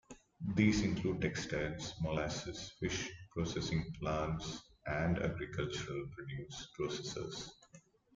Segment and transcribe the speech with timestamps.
[0.55, 7.51] These include textiles, molasses, fish processing plants and agricultural produce processors.